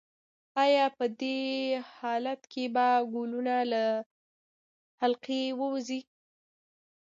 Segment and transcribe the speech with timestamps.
[0.63, 1.39] ایا په دې
[1.97, 3.85] حالت کې به ګلوله له
[5.01, 6.01] حلقې ووځي؟